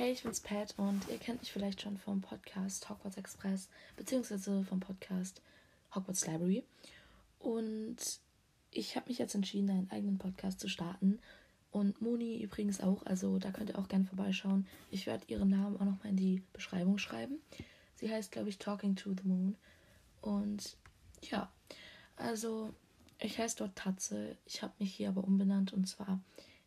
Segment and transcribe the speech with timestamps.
[0.00, 3.68] Hey, ich bin's Pat und ihr kennt mich vielleicht schon vom Podcast Hogwarts Express
[3.98, 5.42] beziehungsweise vom Podcast
[5.94, 6.64] Hogwarts Library.
[7.38, 7.98] Und
[8.70, 11.18] ich habe mich jetzt entschieden, einen eigenen Podcast zu starten.
[11.70, 14.66] Und Moni übrigens auch, also da könnt ihr auch gerne vorbeischauen.
[14.90, 17.34] Ich werde ihren Namen auch nochmal in die Beschreibung schreiben.
[17.96, 19.54] Sie heißt, glaube ich, Talking to the Moon.
[20.22, 20.78] Und
[21.20, 21.52] ja,
[22.16, 22.72] also
[23.18, 24.38] ich heiße dort Tatze.
[24.46, 26.22] Ich habe mich hier aber umbenannt und zwar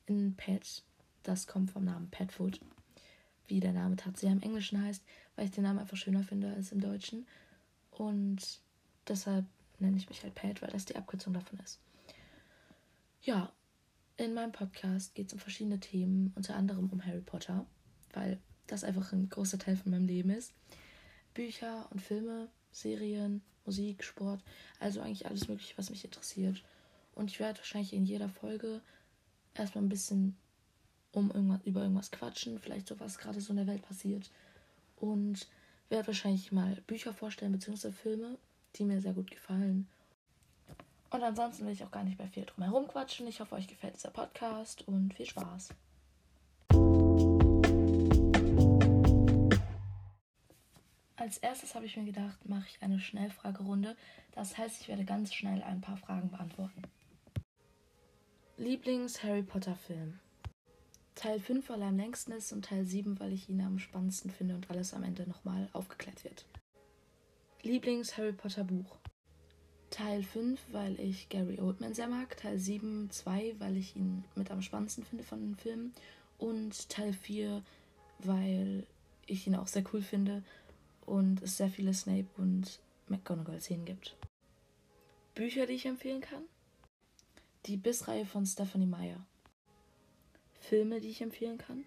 [0.06, 0.84] in Pat.
[1.24, 2.60] Das kommt vom Namen Petfoot
[3.48, 5.04] wie der Name tatsächlich im Englischen heißt,
[5.36, 7.26] weil ich den Namen einfach schöner finde als im Deutschen.
[7.92, 8.60] Und
[9.08, 9.46] deshalb
[9.80, 11.80] nenne ich mich halt Pat, weil das die Abkürzung davon ist.
[13.22, 13.52] Ja,
[14.18, 17.66] in meinem Podcast geht es um verschiedene Themen, unter anderem um Harry Potter,
[18.14, 20.54] weil das einfach ein großer Teil von meinem Leben ist.
[21.34, 24.44] Bücher und Filme, Serien, Musik, Sport,
[24.80, 26.64] also eigentlich alles Mögliche, was mich interessiert.
[27.16, 28.82] Und ich werde wahrscheinlich in jeder Folge
[29.54, 30.36] erstmal ein bisschen
[31.14, 34.30] um irgendwas, über irgendwas quatschen, vielleicht so was gerade so in der Welt passiert.
[34.98, 35.48] Und
[35.90, 38.38] werde wahrscheinlich mal Bücher vorstellen, beziehungsweise Filme,
[38.76, 39.88] die mir sehr gut gefallen.
[41.12, 43.28] Und ansonsten will ich auch gar nicht mehr viel drum herum quatschen.
[43.28, 45.70] Ich hoffe, euch gefällt dieser Podcast und viel Spaß.
[51.16, 53.96] Als erstes habe ich mir gedacht, mache ich eine Schnellfragerunde.
[54.32, 56.82] Das heißt, ich werde ganz schnell ein paar Fragen beantworten.
[58.58, 60.20] Lieblings-Harry Potter-Film?
[61.24, 64.30] Teil 5, weil er am längsten ist und Teil 7, weil ich ihn am spannendsten
[64.30, 66.46] finde und alles am Ende nochmal aufgeklärt wird.
[67.62, 68.98] Lieblings-Harry Potter Buch.
[69.90, 72.36] Teil 5, weil ich Gary Oldman sehr mag.
[72.36, 75.94] Teil 7, 2, weil ich ihn mit am spannendsten finde von den Filmen.
[76.40, 77.64] Und Teil 4,
[78.20, 78.86] weil
[79.26, 80.44] ich ihn auch sehr cool finde
[81.06, 84.18] und es sehr viele Snape und McGonagall-Szenen gibt.
[85.36, 86.44] Bücher, die ich empfehlen kann?
[87.66, 89.26] Die Bissreihe von Stephanie Meyer.
[90.64, 91.84] Filme, die ich empfehlen kann?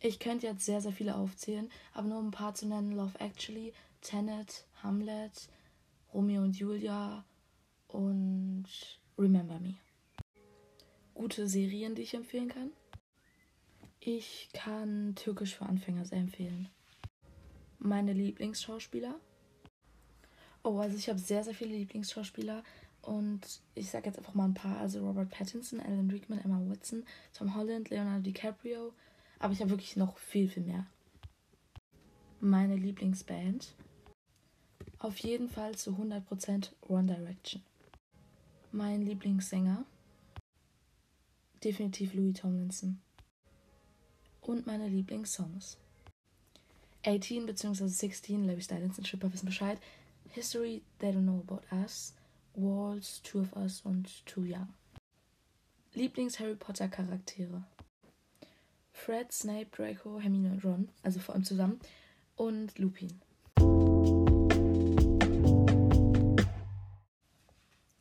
[0.00, 3.18] Ich könnte jetzt sehr, sehr viele aufzählen, aber nur um ein paar zu nennen: Love
[3.20, 5.48] Actually, Tenet, Hamlet,
[6.12, 7.24] Romeo und Julia
[7.86, 8.66] und
[9.16, 9.76] Remember Me.
[11.14, 12.72] Gute Serien, die ich empfehlen kann?
[14.00, 16.68] Ich kann Türkisch für Anfänger sehr empfehlen.
[17.78, 19.20] Meine Lieblingsschauspieler?
[20.64, 22.64] Oh, also ich habe sehr, sehr viele Lieblingsschauspieler.
[23.02, 24.78] Und ich sage jetzt einfach mal ein paar.
[24.78, 27.04] Also Robert Pattinson, Alan Rickman, Emma Watson,
[27.34, 28.92] Tom Holland, Leonardo DiCaprio.
[29.38, 30.86] Aber ich habe wirklich noch viel, viel mehr.
[32.40, 33.74] Meine Lieblingsband.
[34.98, 37.62] Auf jeden Fall zu 100% One Direction.
[38.70, 39.84] Mein Lieblingssänger.
[41.64, 43.00] Definitiv Louis Tomlinson.
[44.40, 45.78] Und meine Lieblingssongs.
[47.04, 47.86] 18 bzw.
[47.88, 49.78] 16, Larry Stylins und Schipper wissen Bescheid.
[50.30, 52.14] History They Don't Know About Us.
[52.54, 54.68] Walls, Two of Us und Too Young.
[55.94, 57.64] Lieblings-Harry Potter-Charaktere:
[58.92, 61.80] Fred, Snape, Draco, Hermine und Ron, also vor allem zusammen,
[62.36, 63.20] und Lupin.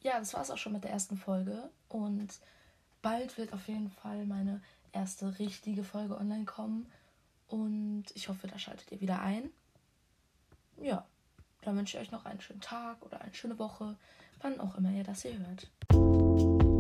[0.02, 2.40] Ja, das war es auch schon mit der ersten Folge und
[3.02, 6.92] bald wird auf jeden Fall meine erste richtige Folge online kommen
[7.48, 9.50] und ich hoffe, da schaltet ihr wieder ein.
[10.78, 11.06] Ja,
[11.62, 13.96] dann wünsche ich euch noch einen schönen Tag oder eine schöne Woche
[14.42, 16.71] wann auch immer ihr das hier hört.